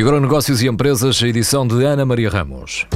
E 0.00 0.02
agora 0.02 0.18
negócios 0.18 0.62
e 0.62 0.66
empresas, 0.66 1.20
edição 1.20 1.66
de 1.66 1.84
Ana 1.84 2.06
Maria 2.06 2.30
Ramos. 2.30 2.86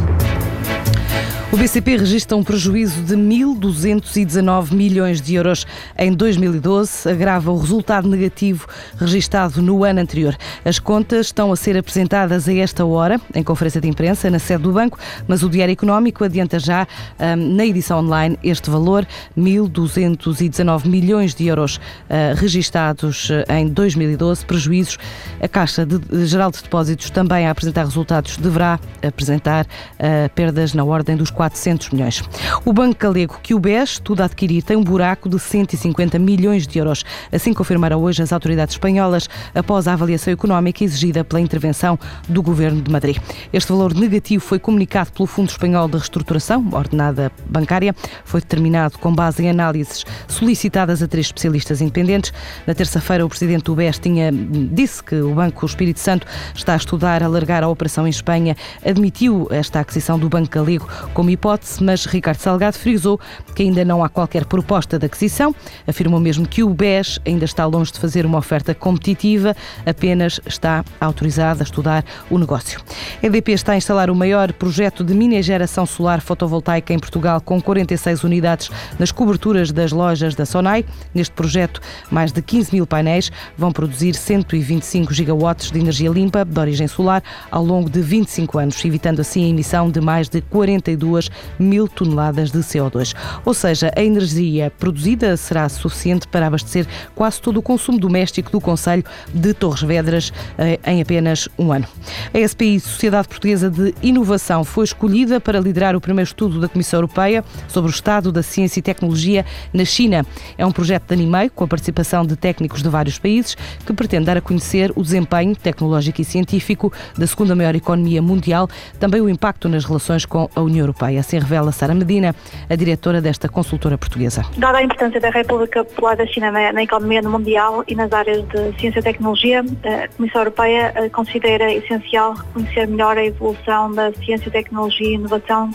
O 1.54 1.56
BCP 1.56 1.98
registra 1.98 2.36
um 2.36 2.42
prejuízo 2.42 3.00
de 3.02 3.14
1.219 3.14 4.72
milhões 4.72 5.20
de 5.20 5.36
euros 5.36 5.64
em 5.96 6.12
2012, 6.12 7.08
agrava 7.08 7.52
o 7.52 7.56
resultado 7.56 8.08
negativo 8.08 8.66
registado 8.98 9.62
no 9.62 9.84
ano 9.84 10.00
anterior. 10.00 10.36
As 10.64 10.80
contas 10.80 11.26
estão 11.26 11.52
a 11.52 11.56
ser 11.56 11.78
apresentadas 11.78 12.48
a 12.48 12.54
esta 12.54 12.84
hora, 12.84 13.20
em 13.32 13.44
conferência 13.44 13.80
de 13.80 13.86
imprensa, 13.86 14.28
na 14.28 14.40
sede 14.40 14.64
do 14.64 14.72
banco, 14.72 14.98
mas 15.28 15.44
o 15.44 15.48
Diário 15.48 15.70
Económico 15.70 16.24
adianta 16.24 16.58
já 16.58 16.88
um, 17.20 17.54
na 17.54 17.64
edição 17.64 18.00
online 18.00 18.36
este 18.42 18.68
valor, 18.68 19.06
1.219 19.38 20.86
milhões 20.86 21.36
de 21.36 21.46
euros 21.46 21.76
uh, 21.76 22.34
registados 22.34 23.30
uh, 23.30 23.52
em 23.52 23.68
2012, 23.68 24.44
prejuízos. 24.44 24.98
A 25.40 25.46
Caixa 25.46 25.86
de, 25.86 26.00
de 26.00 26.26
Geral 26.26 26.50
de 26.50 26.60
Depósitos 26.60 27.10
também 27.10 27.46
a 27.46 27.52
apresentar 27.52 27.84
resultados 27.84 28.38
deverá 28.38 28.80
apresentar 29.06 29.64
uh, 29.66 30.28
perdas 30.34 30.74
na 30.74 30.82
ordem 30.82 31.16
dos 31.16 31.30
4 31.30 31.43
400 31.44 31.90
milhões. 31.90 32.22
O 32.64 32.72
Banco 32.72 32.98
Galego, 32.98 33.38
que 33.42 33.54
o 33.54 33.58
BES, 33.58 33.98
tudo 33.98 34.22
a 34.22 34.24
adquirir, 34.24 34.62
tem 34.62 34.76
um 34.76 34.82
buraco 34.82 35.28
de 35.28 35.38
150 35.38 36.18
milhões 36.18 36.66
de 36.66 36.78
euros. 36.78 37.04
Assim 37.30 37.52
confirmaram 37.52 38.02
hoje 38.02 38.22
as 38.22 38.32
autoridades 38.32 38.74
espanholas 38.74 39.28
após 39.54 39.86
a 39.86 39.92
avaliação 39.92 40.32
económica 40.32 40.82
exigida 40.82 41.22
pela 41.22 41.40
intervenção 41.40 41.98
do 42.26 42.42
Governo 42.42 42.80
de 42.80 42.90
Madrid. 42.90 43.18
Este 43.52 43.70
valor 43.70 43.94
negativo 43.94 44.42
foi 44.42 44.58
comunicado 44.58 45.12
pelo 45.12 45.26
Fundo 45.26 45.50
Espanhol 45.50 45.86
de 45.86 45.98
Reestruturação, 45.98 46.66
ordenada 46.72 47.30
bancária, 47.46 47.94
foi 48.24 48.40
determinado 48.40 48.98
com 48.98 49.14
base 49.14 49.42
em 49.42 49.50
análises 49.50 50.04
solicitadas 50.26 51.02
a 51.02 51.08
três 51.08 51.26
especialistas 51.26 51.82
independentes. 51.82 52.32
Na 52.66 52.74
terça-feira, 52.74 53.24
o 53.24 53.28
presidente 53.28 53.64
do 53.64 53.74
BES 53.74 53.98
tinha, 53.98 54.32
disse 54.32 55.04
que 55.04 55.16
o 55.16 55.34
Banco 55.34 55.66
Espírito 55.66 56.00
Santo 56.00 56.26
está 56.54 56.72
a 56.72 56.76
estudar 56.76 57.22
alargar 57.22 57.62
a 57.62 57.68
operação 57.68 58.06
em 58.06 58.10
Espanha, 58.10 58.56
admitiu 58.84 59.46
esta 59.50 59.80
aquisição 59.80 60.18
do 60.18 60.28
Banco 60.30 60.48
Galego 60.48 60.88
como 61.12 61.33
hipótese, 61.34 61.82
mas 61.82 62.06
Ricardo 62.06 62.38
Salgado 62.38 62.78
frisou 62.78 63.20
que 63.54 63.62
ainda 63.62 63.84
não 63.84 64.02
há 64.02 64.08
qualquer 64.08 64.44
proposta 64.46 64.98
de 64.98 65.06
aquisição. 65.06 65.54
Afirmou 65.86 66.20
mesmo 66.20 66.46
que 66.46 66.62
o 66.62 66.70
BES 66.70 67.18
ainda 67.26 67.44
está 67.44 67.66
longe 67.66 67.92
de 67.92 67.98
fazer 67.98 68.24
uma 68.24 68.38
oferta 68.38 68.74
competitiva, 68.74 69.54
apenas 69.86 70.40
está 70.46 70.84
autorizado 71.00 71.60
a 71.60 71.64
estudar 71.64 72.04
o 72.30 72.38
negócio. 72.38 72.80
A 73.22 73.26
EDP 73.26 73.52
está 73.52 73.72
a 73.72 73.76
instalar 73.76 74.10
o 74.10 74.14
maior 74.14 74.52
projeto 74.52 75.04
de 75.04 75.14
mini 75.14 75.42
geração 75.42 75.84
solar 75.86 76.20
fotovoltaica 76.20 76.92
em 76.92 76.98
Portugal, 76.98 77.40
com 77.40 77.60
46 77.60 78.24
unidades 78.24 78.70
nas 78.98 79.12
coberturas 79.12 79.72
das 79.72 79.92
lojas 79.92 80.34
da 80.34 80.46
Sonai. 80.46 80.84
Neste 81.14 81.34
projeto, 81.34 81.80
mais 82.10 82.32
de 82.32 82.40
15 82.40 82.72
mil 82.72 82.86
painéis 82.86 83.30
vão 83.56 83.72
produzir 83.72 84.14
125 84.14 85.12
gigawatts 85.12 85.70
de 85.70 85.78
energia 85.78 86.10
limpa 86.10 86.44
de 86.44 86.58
origem 86.58 86.88
solar 86.88 87.22
ao 87.50 87.64
longo 87.64 87.90
de 87.90 88.00
25 88.00 88.58
anos, 88.58 88.84
evitando 88.84 89.20
assim 89.20 89.44
a 89.44 89.48
emissão 89.48 89.90
de 89.90 90.00
mais 90.00 90.28
de 90.28 90.40
42 90.40 91.23
mil 91.58 91.88
toneladas 91.88 92.50
de 92.50 92.58
CO2. 92.58 93.14
Ou 93.44 93.54
seja, 93.54 93.90
a 93.96 94.02
energia 94.02 94.72
produzida 94.78 95.36
será 95.36 95.68
suficiente 95.68 96.26
para 96.28 96.46
abastecer 96.46 96.86
quase 97.14 97.40
todo 97.40 97.58
o 97.58 97.62
consumo 97.62 97.98
doméstico 97.98 98.50
do 98.50 98.60
Conselho 98.60 99.04
de 99.32 99.54
Torres 99.54 99.82
Vedras 99.82 100.32
eh, 100.58 100.78
em 100.86 101.00
apenas 101.00 101.48
um 101.58 101.72
ano. 101.72 101.86
A 102.32 102.48
SPI, 102.48 102.80
Sociedade 102.80 103.28
Portuguesa 103.28 103.70
de 103.70 103.94
Inovação, 104.02 104.64
foi 104.64 104.84
escolhida 104.84 105.40
para 105.40 105.60
liderar 105.60 105.96
o 105.96 106.00
primeiro 106.00 106.28
estudo 106.28 106.60
da 106.60 106.68
Comissão 106.68 106.98
Europeia 106.98 107.44
sobre 107.68 107.90
o 107.90 107.92
estado 107.92 108.30
da 108.32 108.42
ciência 108.42 108.80
e 108.80 108.82
tecnologia 108.82 109.44
na 109.72 109.84
China. 109.84 110.24
É 110.56 110.64
um 110.64 110.72
projeto 110.72 111.08
de 111.08 111.14
ano 111.14 111.22
e 111.22 111.26
meio, 111.26 111.50
com 111.50 111.64
a 111.64 111.68
participação 111.68 112.24
de 112.24 112.36
técnicos 112.36 112.82
de 112.82 112.88
vários 112.88 113.18
países, 113.18 113.56
que 113.84 113.92
pretende 113.92 114.26
dar 114.26 114.36
a 114.36 114.40
conhecer 114.40 114.92
o 114.96 115.02
desempenho 115.02 115.54
tecnológico 115.56 116.20
e 116.20 116.24
científico 116.24 116.92
da 117.16 117.26
segunda 117.26 117.54
maior 117.54 117.74
economia 117.74 118.20
mundial, 118.20 118.68
também 118.98 119.20
o 119.20 119.28
impacto 119.28 119.68
nas 119.68 119.84
relações 119.84 120.24
com 120.24 120.48
a 120.54 120.60
União 120.60 120.80
Europeia. 120.80 121.03
Europeia. 121.04 121.20
Assim 121.20 121.38
revela 121.38 121.72
Sara 121.72 121.94
Medina, 121.94 122.34
a 122.68 122.74
diretora 122.74 123.20
desta 123.20 123.48
consultora 123.48 123.98
portuguesa. 123.98 124.44
Dada 124.56 124.78
a 124.78 124.82
importância 124.82 125.20
da 125.20 125.30
República 125.30 125.84
Popular 125.84 126.16
da 126.16 126.26
China 126.26 126.50
na, 126.50 126.82
economia 126.82 127.22
mundial 127.22 127.84
e 127.86 127.94
nas 127.94 128.12
áreas 128.12 128.46
de 128.48 128.80
ciência 128.80 129.00
e 129.00 129.02
tecnologia, 129.02 129.60
a 129.60 130.08
Comissão 130.08 130.40
Europeia 130.40 130.92
eh, 130.94 131.08
considera 131.08 131.72
essencial 131.72 132.34
reconhecer 132.34 132.86
melhor 132.88 133.16
a 133.16 133.24
evolução 133.24 133.92
da 133.92 134.12
ciência, 134.12 134.50
tecnologia 134.50 135.08
e 135.08 135.14
inovação 135.14 135.70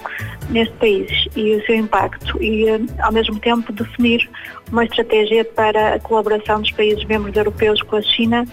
neste 0.50 0.74
país 0.76 1.28
e 1.36 1.56
o 1.56 1.66
seu 1.66 1.76
impacto 1.76 2.42
e, 2.42 2.68
eh, 2.68 2.80
ao 3.00 3.12
mesmo 3.12 3.40
tempo, 3.40 3.72
definir 3.72 4.30
uma 4.72 4.84
estratégia 4.84 5.44
para 5.46 5.96
a 5.96 6.00
colaboração 6.00 6.62
dos 6.62 6.72
países 6.72 7.04
membros 7.06 7.36
europeus 7.36 7.82
com 7.84 7.96
a 7.96 8.02
China 8.02 8.46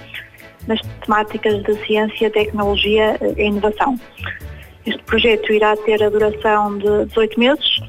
nas 0.66 0.80
temáticas 1.04 1.62
de 1.62 1.86
ciência, 1.86 2.28
tecnologia 2.30 3.16
e 3.36 3.44
inovação. 3.44 3.98
Este 4.86 5.02
projeto 5.02 5.52
irá 5.52 5.76
ter 5.76 6.02
a 6.02 6.08
duração 6.08 6.78
de 6.78 7.06
18 7.06 7.40
meses 7.40 7.80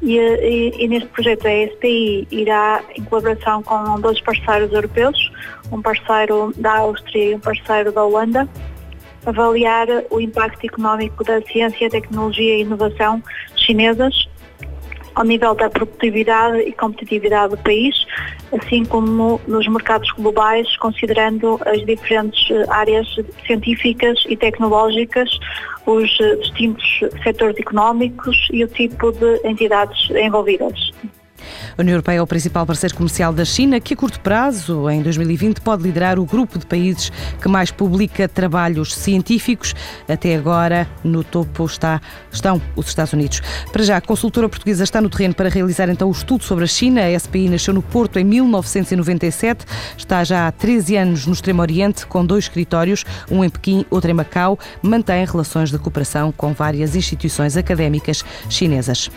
e, 0.00 0.16
e, 0.16 0.84
e, 0.84 0.88
neste 0.88 1.08
projeto 1.08 1.46
a 1.46 1.66
SPI 1.74 2.26
irá, 2.30 2.82
em 2.96 3.02
colaboração 3.04 3.62
com 3.62 4.00
dois 4.00 4.20
parceiros 4.20 4.72
europeus, 4.72 5.32
um 5.72 5.82
parceiro 5.82 6.52
da 6.56 6.78
Áustria 6.78 7.32
e 7.32 7.34
um 7.34 7.40
parceiro 7.40 7.92
da 7.92 8.04
Holanda, 8.04 8.48
avaliar 9.26 9.86
o 10.10 10.20
impacto 10.20 10.64
económico 10.64 11.24
da 11.24 11.42
ciência, 11.42 11.90
tecnologia 11.90 12.56
e 12.56 12.60
inovação 12.62 13.22
chinesas 13.56 14.27
ao 15.18 15.24
nível 15.24 15.52
da 15.52 15.68
produtividade 15.68 16.60
e 16.60 16.72
competitividade 16.72 17.56
do 17.56 17.62
país, 17.62 18.06
assim 18.52 18.84
como 18.84 19.40
nos 19.48 19.66
mercados 19.66 20.08
globais, 20.12 20.76
considerando 20.76 21.58
as 21.66 21.84
diferentes 21.84 22.48
eh, 22.52 22.64
áreas 22.68 23.08
científicas 23.44 24.24
e 24.28 24.36
tecnológicas, 24.36 25.28
os 25.86 26.08
eh, 26.20 26.36
distintos 26.36 27.00
setores 27.24 27.58
económicos 27.58 28.36
e 28.52 28.62
o 28.62 28.68
tipo 28.68 29.10
de 29.10 29.40
entidades 29.44 30.08
envolvidas. 30.10 30.92
A 31.76 31.80
União 31.82 31.94
Europeia 31.94 32.18
é 32.18 32.22
o 32.22 32.26
principal 32.26 32.66
parceiro 32.66 32.94
comercial 32.94 33.32
da 33.32 33.44
China, 33.44 33.80
que 33.80 33.94
a 33.94 33.96
curto 33.96 34.20
prazo, 34.20 34.88
em 34.90 35.02
2020, 35.02 35.60
pode 35.60 35.82
liderar 35.82 36.18
o 36.18 36.24
grupo 36.24 36.58
de 36.58 36.66
países 36.66 37.10
que 37.40 37.48
mais 37.48 37.70
publica 37.70 38.28
trabalhos 38.28 38.94
científicos. 38.94 39.74
Até 40.08 40.34
agora, 40.34 40.88
no 41.04 41.22
topo 41.22 41.64
está, 41.64 42.00
estão 42.32 42.60
os 42.74 42.88
Estados 42.88 43.12
Unidos. 43.12 43.40
Para 43.72 43.82
já, 43.82 43.96
a 43.96 44.00
consultora 44.00 44.48
portuguesa 44.48 44.84
está 44.84 45.00
no 45.00 45.08
terreno 45.08 45.34
para 45.34 45.48
realizar 45.48 45.88
então 45.88 46.08
o 46.08 46.12
estudo 46.12 46.44
sobre 46.44 46.64
a 46.64 46.68
China. 46.68 47.02
A 47.02 47.18
SPI 47.18 47.48
nasceu 47.48 47.72
no 47.74 47.82
Porto 47.82 48.18
em 48.18 48.24
1997, 48.24 49.64
está 49.96 50.24
já 50.24 50.48
há 50.48 50.52
13 50.52 50.96
anos 50.96 51.26
no 51.26 51.32
Extremo 51.32 51.62
Oriente, 51.62 52.06
com 52.06 52.24
dois 52.24 52.44
escritórios, 52.44 53.04
um 53.30 53.44
em 53.44 53.50
Pequim, 53.50 53.84
outro 53.90 54.10
em 54.10 54.14
Macau. 54.14 54.58
Mantém 54.82 55.24
relações 55.24 55.70
de 55.70 55.78
cooperação 55.78 56.32
com 56.32 56.52
várias 56.52 56.96
instituições 56.96 57.56
académicas 57.56 58.24
chinesas. 58.48 59.10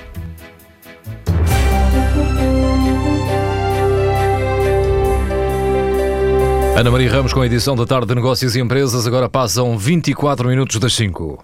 Ana 6.75 6.89
Maria 6.89 7.11
Ramos 7.11 7.33
com 7.33 7.41
a 7.41 7.45
edição 7.45 7.75
da 7.75 7.85
tarde 7.85 8.07
de 8.07 8.15
Negócios 8.15 8.55
e 8.55 8.59
Empresas. 8.59 9.05
Agora 9.05 9.29
passam 9.29 9.77
24 9.77 10.47
minutos 10.47 10.79
das 10.79 10.93
5. 10.93 11.37